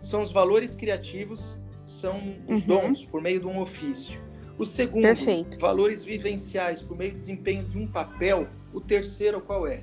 são 0.00 0.22
os 0.22 0.30
valores 0.30 0.76
criativos, 0.76 1.58
são 1.84 2.20
os 2.46 2.60
uhum. 2.60 2.66
dons 2.66 3.04
por 3.06 3.20
meio 3.20 3.40
de 3.40 3.46
um 3.46 3.58
ofício. 3.58 4.20
O 4.56 4.64
segundo, 4.64 5.02
Perfeito. 5.02 5.58
valores 5.58 6.04
vivenciais 6.04 6.80
por 6.80 6.96
meio 6.96 7.12
do 7.12 7.16
desempenho 7.16 7.64
de 7.64 7.76
um 7.76 7.88
papel. 7.88 8.46
O 8.72 8.80
terceiro, 8.80 9.40
qual 9.40 9.66
é? 9.66 9.82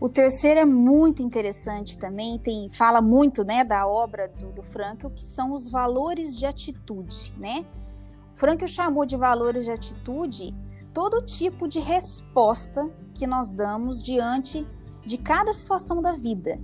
O 0.00 0.08
terceiro 0.08 0.60
é 0.60 0.64
muito 0.64 1.22
interessante 1.22 1.98
também, 1.98 2.38
tem, 2.38 2.70
fala 2.70 3.02
muito 3.02 3.44
né, 3.44 3.62
da 3.62 3.86
obra 3.86 4.28
do, 4.28 4.50
do 4.50 4.62
Frankl, 4.62 5.10
que 5.10 5.22
são 5.22 5.52
os 5.52 5.68
valores 5.68 6.34
de 6.34 6.46
atitude. 6.46 7.34
Né? 7.36 7.66
Frankl 8.34 8.66
chamou 8.66 9.04
de 9.04 9.18
valores 9.18 9.66
de 9.66 9.70
atitude 9.70 10.54
todo 10.94 11.20
tipo 11.26 11.68
de 11.68 11.78
resposta 11.78 12.90
que 13.14 13.26
nós 13.26 13.52
damos 13.52 14.02
diante 14.02 14.66
de 15.04 15.18
cada 15.18 15.52
situação 15.52 16.00
da 16.00 16.12
vida, 16.12 16.58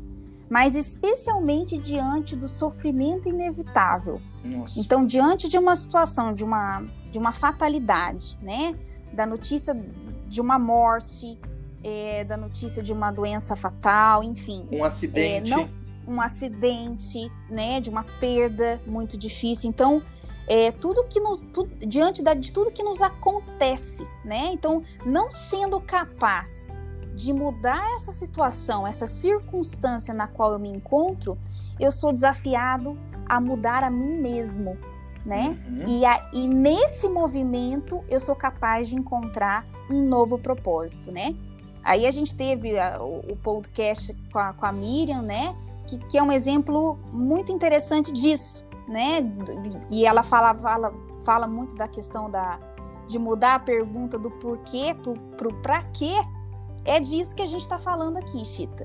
mas 0.48 0.74
especialmente 0.74 1.76
diante 1.76 2.34
do 2.34 2.48
sofrimento 2.48 3.28
inevitável. 3.28 4.18
Nossa. 4.46 4.80
Então, 4.80 5.04
diante 5.04 5.46
de 5.46 5.58
uma 5.58 5.76
situação, 5.76 6.32
de 6.32 6.42
uma, 6.42 6.82
de 7.10 7.18
uma 7.18 7.32
fatalidade, 7.32 8.38
né? 8.40 8.74
da 9.12 9.26
notícia 9.26 9.74
de 10.26 10.40
uma 10.40 10.58
morte, 10.58 11.38
é, 11.82 12.24
da 12.24 12.36
notícia 12.36 12.82
de 12.82 12.92
uma 12.92 13.10
doença 13.10 13.56
fatal, 13.56 14.22
enfim. 14.22 14.66
Um 14.70 14.84
acidente. 14.84 15.52
É, 15.52 15.56
não, 15.56 15.68
um 16.06 16.20
acidente, 16.20 17.30
né, 17.50 17.80
de 17.80 17.90
uma 17.90 18.04
perda 18.20 18.80
muito 18.86 19.16
difícil. 19.16 19.68
Então, 19.68 20.02
é, 20.46 20.70
tudo 20.70 21.04
que 21.04 21.18
nos 21.18 21.42
tu, 21.42 21.68
diante 21.78 22.22
da, 22.22 22.32
de 22.34 22.52
tudo 22.52 22.70
que 22.70 22.82
nos 22.82 23.02
acontece, 23.02 24.06
né? 24.24 24.50
Então, 24.52 24.82
não 25.04 25.30
sendo 25.30 25.80
capaz 25.80 26.74
de 27.14 27.32
mudar 27.32 27.82
essa 27.94 28.12
situação, 28.12 28.86
essa 28.86 29.06
circunstância 29.06 30.14
na 30.14 30.28
qual 30.28 30.52
eu 30.52 30.58
me 30.58 30.68
encontro, 30.68 31.36
eu 31.80 31.90
sou 31.90 32.12
desafiado 32.12 32.96
a 33.28 33.40
mudar 33.40 33.82
a 33.82 33.90
mim 33.90 34.20
mesmo, 34.20 34.78
né? 35.24 35.58
Uhum. 35.68 35.84
E, 35.88 36.06
a, 36.06 36.30
e 36.32 36.46
nesse 36.46 37.08
movimento 37.08 38.04
eu 38.08 38.20
sou 38.20 38.36
capaz 38.36 38.88
de 38.88 38.96
encontrar 38.96 39.66
um 39.90 40.06
novo 40.06 40.38
propósito, 40.38 41.10
né? 41.10 41.34
Aí 41.86 42.04
a 42.04 42.10
gente 42.10 42.34
teve 42.34 42.76
a, 42.80 43.00
o, 43.00 43.20
o, 43.32 43.36
podcast 43.36 44.12
com 44.32 44.40
a, 44.40 44.52
com 44.52 44.66
a 44.66 44.72
Miriam, 44.72 45.22
né? 45.22 45.54
Que, 45.86 45.98
que, 45.98 46.18
é 46.18 46.22
um 46.22 46.32
exemplo 46.32 46.98
muito 47.12 47.52
interessante 47.52 48.12
disso, 48.12 48.66
né? 48.88 49.20
E 49.88 50.04
ela 50.04 50.24
fala, 50.24 50.52
fala, 50.52 50.92
fala 51.24 51.46
muito 51.46 51.76
da 51.76 51.86
questão 51.86 52.28
da, 52.28 52.58
de 53.06 53.20
mudar 53.20 53.54
a 53.54 53.58
pergunta 53.60 54.18
do 54.18 54.32
porquê 54.32 54.96
pro, 55.00 55.14
pro 55.36 55.54
pra 55.62 55.84
quê. 55.92 56.12
É 56.84 56.98
disso 56.98 57.36
que 57.36 57.42
a 57.42 57.46
gente 57.46 57.62
está 57.62 57.78
falando 57.78 58.16
aqui, 58.16 58.44
Chita. 58.44 58.84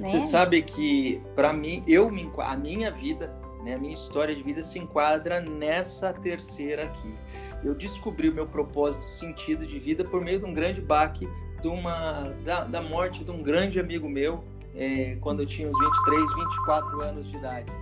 Né? 0.00 0.08
Você 0.08 0.20
sabe 0.22 0.60
que, 0.60 1.22
para 1.36 1.52
mim, 1.52 1.84
eu 1.86 2.10
me, 2.10 2.28
a 2.38 2.56
minha 2.56 2.90
vida, 2.90 3.32
né, 3.62 3.74
a 3.74 3.78
minha 3.78 3.94
história 3.94 4.34
de 4.34 4.42
vida 4.42 4.60
se 4.60 4.76
enquadra 4.76 5.40
nessa 5.40 6.12
terceira 6.12 6.86
aqui. 6.86 7.14
Eu 7.62 7.76
descobri 7.76 8.28
o 8.28 8.34
meu 8.34 8.46
propósito, 8.46 9.04
sentido 9.04 9.64
de 9.64 9.78
vida 9.78 10.04
por 10.04 10.20
meio 10.20 10.40
de 10.40 10.44
um 10.44 10.52
grande 10.52 10.80
baque 10.80 11.28
de 11.64 11.68
uma, 11.68 12.30
da, 12.44 12.64
da 12.64 12.82
morte 12.82 13.24
de 13.24 13.30
um 13.30 13.42
grande 13.42 13.80
amigo 13.80 14.06
meu, 14.06 14.44
é, 14.76 15.16
quando 15.22 15.40
eu 15.40 15.46
tinha 15.46 15.66
uns 15.66 15.78
23, 15.78 16.34
24 16.34 17.00
anos 17.00 17.30
de 17.30 17.36
idade. 17.38 17.72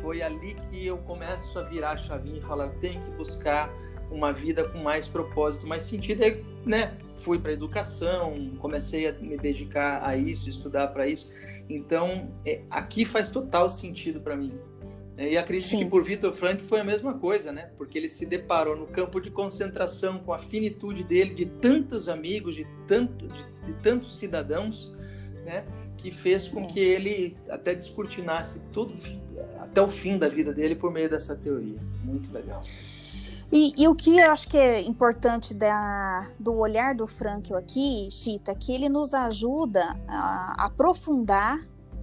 Foi 0.00 0.22
ali 0.22 0.54
que 0.70 0.86
eu 0.86 0.98
começo 0.98 1.58
a 1.58 1.64
virar 1.64 1.90
a 1.90 1.96
chavinha 1.96 2.38
e 2.38 2.40
falar, 2.40 2.68
tenho 2.80 3.02
que 3.02 3.10
buscar 3.10 3.68
uma 4.08 4.32
vida 4.32 4.68
com 4.68 4.78
mais 4.78 5.08
propósito, 5.08 5.66
mais 5.66 5.82
sentido. 5.82 6.22
Aí, 6.22 6.44
né, 6.64 6.96
fui 7.16 7.40
para 7.40 7.50
educação, 7.50 8.52
comecei 8.60 9.08
a 9.08 9.12
me 9.14 9.36
dedicar 9.36 10.00
a 10.06 10.16
isso, 10.16 10.48
estudar 10.48 10.86
para 10.86 11.08
isso. 11.08 11.28
Então, 11.68 12.30
é, 12.46 12.60
aqui 12.70 13.04
faz 13.04 13.32
total 13.32 13.68
sentido 13.68 14.20
para 14.20 14.36
mim. 14.36 14.56
É, 15.18 15.32
e 15.32 15.36
acredito 15.36 15.70
Sim. 15.70 15.78
que 15.78 15.86
por 15.86 16.04
Vitor 16.04 16.32
Frank 16.32 16.64
foi 16.64 16.78
a 16.78 16.84
mesma 16.84 17.12
coisa, 17.12 17.50
né? 17.50 17.70
Porque 17.76 17.98
ele 17.98 18.08
se 18.08 18.24
deparou 18.24 18.76
no 18.76 18.86
campo 18.86 19.20
de 19.20 19.32
concentração 19.32 20.20
com 20.20 20.32
a 20.32 20.38
finitude 20.38 21.02
dele, 21.02 21.34
de 21.34 21.44
tantos 21.44 22.08
amigos, 22.08 22.54
de, 22.54 22.64
tanto, 22.86 23.26
de, 23.26 23.44
de 23.64 23.72
tantos 23.82 24.16
cidadãos, 24.16 24.94
né? 25.44 25.64
Que 25.96 26.12
fez 26.12 26.46
com 26.46 26.60
é. 26.60 26.66
que 26.66 26.78
ele 26.78 27.36
até 27.50 27.74
descortinasse 27.74 28.60
tudo 28.72 28.94
até 29.58 29.82
o 29.82 29.88
fim 29.88 30.16
da 30.16 30.28
vida 30.28 30.54
dele 30.54 30.76
por 30.76 30.92
meio 30.92 31.10
dessa 31.10 31.34
teoria. 31.34 31.80
Muito 32.04 32.32
legal. 32.32 32.62
E, 33.50 33.72
e, 33.76 33.88
o 33.88 33.96
que 33.96 34.18
eu 34.18 34.30
acho 34.30 34.48
que 34.48 34.58
é 34.58 34.80
importante 34.82 35.52
da, 35.52 36.30
do 36.38 36.54
olhar 36.54 36.94
do 36.94 37.06
Frankl 37.08 37.56
aqui, 37.56 38.08
Chita, 38.10 38.52
é 38.52 38.54
que 38.54 38.72
ele 38.72 38.88
nos 38.88 39.14
ajuda 39.14 39.96
a 40.06 40.66
aprofundar 40.66 41.58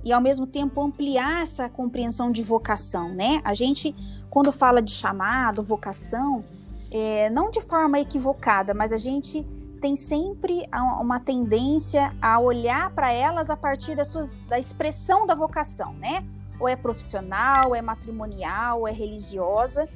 e 0.06 0.14
ao 0.14 0.22
mesmo 0.22 0.46
tempo 0.46 0.80
ampliar 0.80 1.42
essa 1.42 1.68
compreensão 1.68 2.32
de 2.32 2.44
vocação, 2.44 3.10
né? 3.10 3.42
A 3.44 3.56
gente, 3.56 3.94
quando 4.30 4.52
fala 4.52 4.80
de 4.80 4.92
chamado, 4.92 5.64
vocação, 5.64 6.46
é, 6.92 7.28
não 7.32 7.50
de 7.50 7.60
forma 7.60 8.00
equivocada, 8.00 8.72
mas 8.76 8.94
a 8.94 8.98
gente 8.98 9.44
tem 9.82 9.96
sempre 9.96 10.62
uma 11.02 11.20
tendência 11.20 12.14
a 12.22 12.40
olhar 12.40 12.92
para 12.92 13.12
elas 13.12 13.50
a 13.50 13.58
partir 13.58 13.96
das 13.96 14.10
suas, 14.10 14.42
da 14.42 14.60
expressão 14.60 15.26
da 15.26 15.34
vocação, 15.34 15.94
né? 15.94 16.24
Ou 16.60 16.70
é 16.70 16.76
profissional, 16.76 17.70
ou 17.70 17.76
é 17.76 17.82
matrimonial, 17.82 18.82
ou 18.82 18.88
é 18.88 18.92
religiosa. 18.92 19.90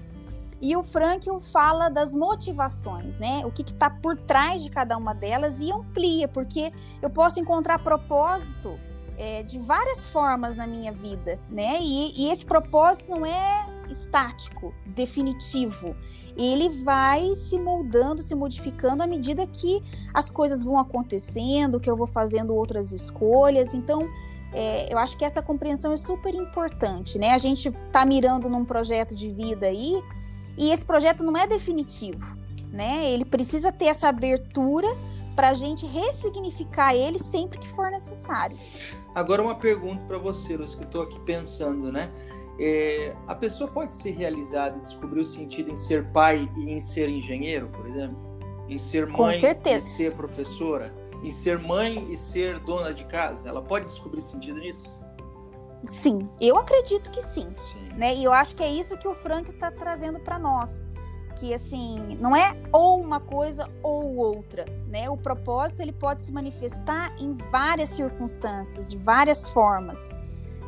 E 0.59 0.75
o 0.75 0.83
Frankl 0.83 1.39
fala 1.39 1.87
das 1.87 2.15
motivações, 2.15 3.19
né? 3.19 3.45
O 3.45 3.51
que 3.51 3.61
está 3.61 3.91
por 3.91 4.17
trás 4.17 4.61
de 4.63 4.71
cada 4.71 4.97
uma 4.97 5.13
delas 5.13 5.59
e 5.59 5.71
amplia, 5.71 6.27
porque 6.27 6.73
eu 6.99 7.11
posso 7.11 7.39
encontrar 7.39 7.79
propósito 7.79 8.77
é, 9.19 9.43
de 9.43 9.59
várias 9.59 10.07
formas 10.07 10.55
na 10.55 10.65
minha 10.65 10.93
vida, 10.93 11.37
né? 11.49 11.77
E, 11.81 12.23
e 12.23 12.31
esse 12.31 12.45
propósito 12.45 13.11
não 13.11 13.25
é 13.25 13.67
estático, 13.91 14.73
definitivo. 14.87 15.93
Ele 16.37 16.69
vai 16.83 17.35
se 17.35 17.59
moldando, 17.59 18.21
se 18.21 18.33
modificando 18.33 19.03
à 19.03 19.07
medida 19.07 19.45
que 19.45 19.83
as 20.13 20.31
coisas 20.31 20.63
vão 20.63 20.79
acontecendo, 20.79 21.81
que 21.81 21.89
eu 21.89 21.97
vou 21.97 22.07
fazendo 22.07 22.55
outras 22.55 22.93
escolhas. 22.93 23.73
Então, 23.73 24.07
é, 24.53 24.91
eu 24.91 24.97
acho 24.97 25.17
que 25.17 25.25
essa 25.25 25.41
compreensão 25.41 25.91
é 25.91 25.97
super 25.97 26.33
importante, 26.33 27.19
né? 27.19 27.31
A 27.31 27.37
gente 27.37 27.67
está 27.67 28.05
mirando 28.05 28.47
num 28.47 28.63
projeto 28.63 29.13
de 29.13 29.29
vida 29.29 29.65
aí 29.65 30.01
e 30.57 30.71
esse 30.71 30.85
projeto 30.85 31.25
não 31.25 31.35
é 31.35 31.45
definitivo, 31.45 32.25
né? 32.71 33.11
Ele 33.11 33.25
precisa 33.25 33.69
ter 33.69 33.85
essa 33.85 34.07
abertura 34.07 34.87
para 35.39 35.51
a 35.51 35.53
gente 35.53 35.85
ressignificar 35.85 36.93
ele 36.93 37.17
sempre 37.17 37.59
que 37.59 37.69
for 37.69 37.89
necessário. 37.89 38.59
Agora 39.15 39.41
uma 39.41 39.55
pergunta 39.55 40.03
para 40.03 40.17
você, 40.17 40.57
Luz, 40.57 40.75
que 40.75 40.81
eu 40.81 40.85
estou 40.85 41.01
aqui 41.03 41.17
pensando, 41.21 41.93
né? 41.93 42.11
É, 42.59 43.15
a 43.25 43.33
pessoa 43.33 43.71
pode 43.71 43.95
ser 43.95 44.11
realizada 44.11 44.77
e 44.77 44.81
descobrir 44.81 45.21
o 45.21 45.25
sentido 45.25 45.71
em 45.71 45.77
ser 45.77 46.11
pai 46.11 46.51
e 46.57 46.69
em 46.69 46.81
ser 46.81 47.07
engenheiro, 47.07 47.69
por 47.69 47.87
exemplo? 47.87 48.17
Em 48.67 48.77
ser 48.77 49.07
mãe 49.07 49.33
e 49.33 49.79
ser 49.79 50.13
professora? 50.13 50.93
Em 51.23 51.31
ser 51.31 51.57
mãe 51.57 52.05
e 52.11 52.17
ser 52.17 52.59
dona 52.59 52.93
de 52.93 53.05
casa? 53.05 53.47
Ela 53.47 53.61
pode 53.61 53.85
descobrir 53.85 54.19
sentido 54.19 54.59
nisso? 54.59 54.93
Sim, 55.85 56.27
eu 56.41 56.57
acredito 56.57 57.09
que 57.11 57.21
sim. 57.21 57.47
sim. 57.57 57.93
Né? 57.95 58.13
E 58.13 58.25
eu 58.25 58.33
acho 58.33 58.57
que 58.57 58.61
é 58.61 58.69
isso 58.69 58.97
que 58.97 59.07
o 59.07 59.15
Frank 59.15 59.49
está 59.49 59.71
trazendo 59.71 60.19
para 60.19 60.37
nós. 60.37 60.85
Que 61.39 61.53
assim, 61.53 62.17
não 62.19 62.35
é 62.35 62.55
ou 62.73 62.99
uma 62.99 63.19
coisa 63.19 63.69
ou 63.81 64.17
outra, 64.17 64.65
né? 64.87 65.09
O 65.09 65.15
propósito 65.15 65.81
ele 65.81 65.93
pode 65.93 66.25
se 66.25 66.31
manifestar 66.31 67.15
em 67.19 67.35
várias 67.51 67.89
circunstâncias, 67.89 68.91
de 68.91 68.97
várias 68.97 69.47
formas, 69.49 70.13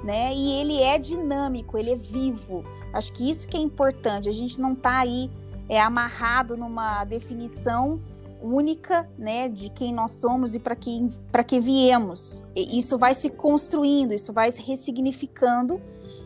né? 0.04 0.34
E 0.34 0.54
ele 0.54 0.82
é 0.82 0.98
dinâmico, 0.98 1.78
ele 1.78 1.92
é 1.92 1.96
vivo. 1.96 2.64
Acho 2.94 3.12
que 3.14 3.30
isso 3.30 3.48
que 3.48 3.58
é 3.58 3.60
importante. 3.60 4.30
A 4.30 4.34
gente 4.34 4.60
não 4.62 4.74
está 4.74 5.00
aí 5.00 5.30
é 5.72 5.80
amarrado 5.80 6.58
numa 6.58 7.06
definição 7.06 8.02
única, 8.42 9.10
né, 9.18 9.48
de 9.48 9.70
quem 9.70 9.94
nós 9.94 10.14
somos 10.14 10.54
e 10.56 10.60
para 10.60 10.76
quem 10.76 11.10
para 11.32 11.44
que 11.44 11.60
viemos. 11.60 12.44
E 12.56 12.78
isso 12.78 12.98
vai 12.98 13.14
se 13.14 13.30
construindo, 13.30 14.14
isso 14.14 14.34
vai 14.34 14.52
se 14.52 14.62
ressignificando, 14.62 15.80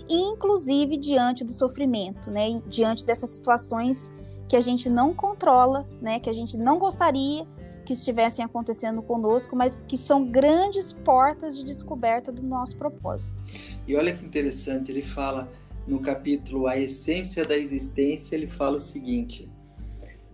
inclusive 0.10 0.98
diante 0.98 1.44
do 1.44 1.52
sofrimento, 1.52 2.32
né, 2.32 2.62
diante 2.68 3.06
dessas 3.06 3.30
situações 3.32 4.12
que 4.48 4.56
a 4.56 4.62
gente 4.62 4.90
não 4.90 5.14
controla, 5.14 5.88
né, 6.02 6.20
que 6.20 6.30
a 6.30 6.34
gente 6.34 6.58
não 6.58 6.78
gostaria 6.78 7.46
que 7.86 7.94
estivessem 7.94 8.44
acontecendo 8.44 9.02
conosco, 9.02 9.56
mas 9.56 9.78
que 9.88 9.96
são 9.96 10.26
grandes 10.26 10.92
portas 10.92 11.56
de 11.56 11.64
descoberta 11.64 12.32
do 12.32 12.44
nosso 12.44 12.76
propósito. 12.76 13.44
E 13.88 13.96
olha 13.96 14.12
que 14.12 14.26
interessante, 14.26 14.92
ele 14.92 15.04
fala 15.04 15.52
no 15.88 16.00
capítulo 16.00 16.68
A 16.68 16.78
Essência 16.78 17.46
da 17.46 17.56
Existência, 17.56 18.36
ele 18.36 18.48
fala 18.48 18.78
o 18.78 18.82
seguinte: 18.82 19.50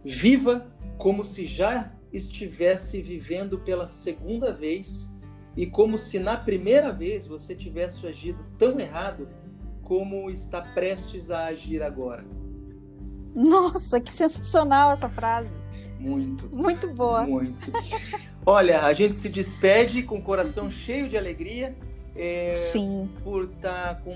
Viva 0.03 0.65
como 0.97 1.25
se 1.25 1.45
já 1.45 1.91
estivesse 2.13 3.01
vivendo 3.01 3.59
pela 3.59 3.85
segunda 3.85 4.53
vez 4.53 5.11
e 5.55 5.65
como 5.65 5.97
se 5.97 6.19
na 6.19 6.37
primeira 6.37 6.91
vez 6.91 7.27
você 7.27 7.53
tivesse 7.53 8.05
agido 8.07 8.45
tão 8.57 8.79
errado 8.79 9.27
como 9.83 10.29
está 10.29 10.61
prestes 10.61 11.29
a 11.29 11.45
agir 11.45 11.83
agora. 11.83 12.25
Nossa, 13.35 13.99
que 13.99 14.11
sensacional 14.11 14.91
essa 14.91 15.09
frase. 15.09 15.49
Muito. 15.99 16.49
Muito 16.55 16.87
boa. 16.93 17.23
Muito. 17.23 17.71
Olha, 18.45 18.85
a 18.85 18.93
gente 18.93 19.17
se 19.17 19.29
despede 19.29 20.03
com 20.03 20.17
o 20.17 20.21
coração 20.21 20.71
cheio 20.71 21.07
de 21.07 21.17
alegria 21.17 21.77
é, 22.15 22.53
Sim. 22.55 23.09
Por 23.23 23.45
estar 23.45 23.95
tá 23.95 24.01
com. 24.01 24.15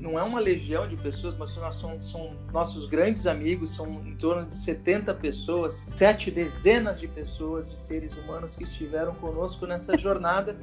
Não 0.00 0.18
é 0.18 0.22
uma 0.22 0.40
legião 0.40 0.88
de 0.88 0.96
pessoas, 0.96 1.36
mas 1.36 1.50
são, 1.50 2.00
são 2.00 2.34
nossos 2.52 2.86
grandes 2.86 3.26
amigos, 3.26 3.74
são 3.74 3.86
em 4.06 4.16
torno 4.16 4.46
de 4.46 4.56
70 4.56 5.12
pessoas, 5.14 5.74
sete 5.74 6.30
dezenas 6.30 6.98
de 6.98 7.06
pessoas, 7.06 7.68
de 7.68 7.78
seres 7.78 8.16
humanos 8.16 8.54
que 8.56 8.64
estiveram 8.64 9.14
conosco 9.14 9.66
nessa 9.66 9.98
jornada. 9.98 10.58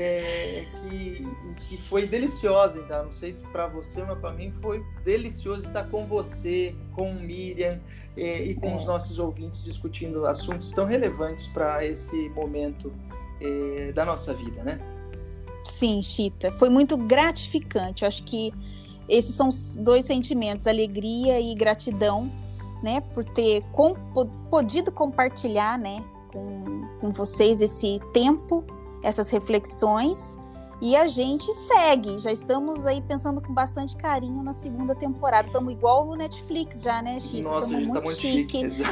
É, 0.00 0.64
que, 0.76 1.26
que 1.56 1.76
foi 1.76 2.06
deliciosa, 2.06 2.78
então. 2.78 3.06
Não 3.06 3.12
sei 3.12 3.32
se 3.32 3.40
para 3.40 3.66
você, 3.66 4.00
mas 4.04 4.16
para 4.20 4.30
mim 4.30 4.52
foi 4.52 4.80
delicioso 5.04 5.66
estar 5.66 5.90
com 5.90 6.06
você, 6.06 6.72
com 6.94 7.10
o 7.10 7.14
Miriam 7.20 7.80
é, 8.16 8.44
e 8.44 8.54
com 8.54 8.68
é. 8.68 8.76
os 8.76 8.84
nossos 8.84 9.18
ouvintes 9.18 9.64
discutindo 9.64 10.24
assuntos 10.24 10.70
tão 10.70 10.84
relevantes 10.84 11.48
para 11.48 11.84
esse 11.84 12.28
momento 12.28 12.92
é, 13.40 13.90
da 13.90 14.04
nossa 14.04 14.32
vida, 14.32 14.62
né? 14.62 14.80
Sim, 15.64 16.00
Chita, 16.00 16.52
foi 16.52 16.68
muito 16.68 16.96
gratificante. 16.96 18.04
Eu 18.04 18.08
acho 18.08 18.22
que 18.22 18.54
esses 19.08 19.34
são 19.34 19.48
os 19.48 19.74
dois 19.74 20.04
sentimentos, 20.04 20.68
alegria 20.68 21.40
e 21.40 21.56
gratidão, 21.56 22.30
né, 22.84 23.00
por 23.00 23.24
ter 23.24 23.64
com, 23.72 23.94
podido 24.48 24.92
compartilhar, 24.92 25.76
né, 25.76 26.04
com, 26.32 26.86
com 27.00 27.10
vocês 27.10 27.60
esse 27.60 27.98
tempo, 28.12 28.64
essas 29.02 29.30
reflexões 29.30 30.38
e 30.80 30.94
a 30.94 31.06
gente 31.06 31.52
segue. 31.52 32.18
Já 32.18 32.30
estamos 32.30 32.86
aí 32.86 33.02
pensando 33.02 33.40
com 33.40 33.52
bastante 33.52 33.96
carinho 33.96 34.42
na 34.42 34.52
segunda 34.52 34.94
temporada. 34.94 35.48
Estamos 35.48 35.72
igual 35.72 36.06
no 36.06 36.14
Netflix 36.14 36.82
já, 36.82 37.02
né, 37.02 37.18
Chico? 37.18 37.48
Nossa, 37.48 37.66
a 37.66 37.80
gente 37.80 37.92
tá 37.92 38.00
muito 38.00 38.20
chique. 38.20 38.70
chique 38.70 38.82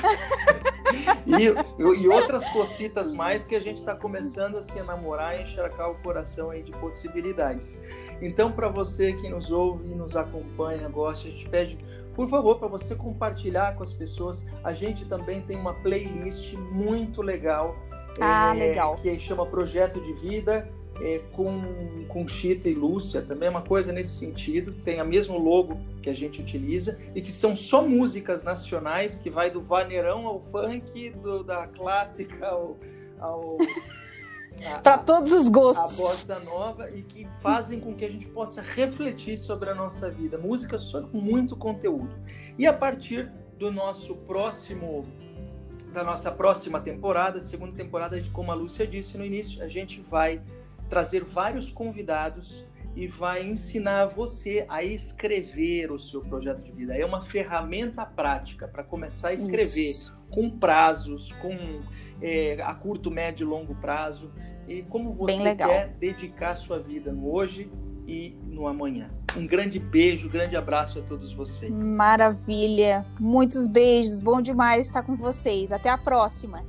e, 1.27 2.03
e, 2.03 2.09
outras 2.09 2.45
cocitas 2.51 3.13
mais 3.13 3.45
que 3.45 3.55
a 3.55 3.61
gente 3.61 3.79
está 3.79 3.95
começando 3.95 4.57
a 4.57 4.63
se 4.63 4.77
enamorar 4.79 5.39
e 5.39 5.43
encharcar 5.43 5.91
o 5.91 5.95
coração 5.97 6.51
aí 6.51 6.63
de 6.63 6.73
possibilidades. 6.73 7.81
Então, 8.21 8.51
para 8.51 8.69
você 8.69 9.13
que 9.13 9.29
nos 9.29 9.53
ouve 9.53 9.89
e 9.93 9.95
nos 9.95 10.17
acompanha, 10.17 10.89
gosta, 10.89 11.29
a 11.29 11.31
gente 11.31 11.49
pede 11.49 11.79
por 12.17 12.31
favor, 12.31 12.59
para 12.59 12.67
você 12.67 12.95
compartilhar 12.95 13.77
com 13.77 13.83
as 13.83 13.93
pessoas. 13.93 14.43
A 14.65 14.73
gente 14.73 15.05
também 15.05 15.43
tem 15.43 15.59
uma 15.59 15.75
playlist 15.75 16.55
muito 16.55 17.21
legal. 17.21 17.77
Ah, 18.21 18.55
é, 18.55 18.59
legal. 18.59 18.97
Que 18.97 19.19
chama 19.19 19.47
Projeto 19.47 20.01
de 20.01 20.13
Vida 20.15 20.69
é, 21.01 21.21
com, 21.33 22.05
com 22.09 22.27
Chita 22.27 22.69
e 22.69 22.75
Lúcia, 22.75 23.23
também 23.23 23.49
é 23.49 23.51
uma 23.51 23.63
coisa 23.63 23.93
nesse 23.93 24.17
sentido, 24.17 24.73
tem 24.73 25.01
a 25.01 25.05
mesmo 25.05 25.39
logo 25.39 25.79
que 26.03 26.09
a 26.09 26.15
gente 26.15 26.41
utiliza, 26.41 26.99
e 27.15 27.21
que 27.21 27.31
são 27.31 27.55
só 27.55 27.87
músicas 27.87 28.45
nacionais, 28.45 29.19
que 29.19 29.31
vai 29.31 29.51
do 29.51 29.61
vaneirão 29.61 30.27
ao 30.27 30.41
funk, 30.41 31.11
do, 31.11 31.43
da 31.43 31.67
clássica 31.67 32.47
ao... 32.47 32.77
ao 33.19 33.59
para 34.83 34.97
todos 34.97 35.33
os 35.33 35.49
gostos. 35.51 35.99
A 35.99 36.03
bossa 36.03 36.39
nova 36.41 36.91
e 36.91 37.03
que 37.03 37.29
fazem 37.43 37.79
com 37.79 37.95
que 37.95 38.05
a 38.05 38.11
gente 38.11 38.27
possa 38.27 38.63
refletir 38.63 39.37
sobre 39.37 39.69
a 39.69 39.75
nossa 39.75 40.11
vida. 40.11 40.39
Música 40.39 40.79
só 40.79 41.03
com 41.03 41.19
muito 41.19 41.55
conteúdo. 41.55 42.17
E 42.59 42.67
a 42.67 42.73
partir 42.73 43.31
do 43.59 43.71
nosso 43.71 44.15
próximo 44.15 45.07
da 45.93 46.05
nossa 46.05 46.31
próxima 46.31 46.81
temporada, 46.81 47.41
segunda 47.41 47.73
temporada, 47.73 48.23
como 48.33 48.51
a 48.51 48.55
Lúcia 48.55 48.87
disse 48.87 49.17
no 49.17 49.25
início, 49.25 49.63
a 49.63 49.69
gente 49.69 50.01
vai 50.01 50.43
trazer 50.89 51.25
vários 51.25 51.73
convidados 51.73 52.65
e 52.95 53.07
vai 53.07 53.47
ensinar 53.47 54.07
você 54.07 54.65
a 54.69 54.83
escrever 54.83 55.93
o 55.93 55.99
seu 55.99 56.23
projeto 56.23 56.65
de 56.65 56.73
vida. 56.73 56.97
É 56.97 57.05
uma 57.05 57.21
ferramenta 57.21 58.07
prática 58.07 58.67
para 58.67 58.83
começar 58.83 59.29
a 59.29 59.35
escrever 59.35 59.91
Isso. 59.91 60.17
com 60.31 60.49
prazos, 60.49 61.31
com 61.35 61.83
é, 62.23 62.57
a 62.63 62.75
curto, 62.75 63.11
médio 63.11 63.45
e 63.45 63.49
longo 63.49 63.75
prazo 63.75 64.33
e 64.67 64.83
como 64.85 65.13
você 65.13 65.55
quer 65.55 65.95
dedicar 65.99 66.55
sua 66.55 66.79
vida 66.79 67.13
no 67.13 67.31
hoje 67.31 67.71
e 68.07 68.39
no 68.45 68.67
amanhã. 68.67 69.11
Um 69.37 69.47
grande 69.47 69.79
beijo, 69.79 70.29
um 70.29 70.31
grande 70.31 70.57
abraço 70.57 70.99
a 70.99 71.03
todos 71.03 71.33
vocês. 71.33 71.71
Maravilha, 71.71 73.05
muitos 73.21 73.67
beijos, 73.67 74.19
bom 74.19 74.41
demais 74.41 74.87
estar 74.87 75.03
com 75.03 75.15
vocês. 75.15 75.73
Até 75.73 75.91
a 75.91 75.99
próxima. 75.99 76.65